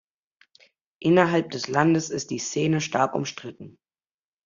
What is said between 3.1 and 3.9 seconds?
umstritten.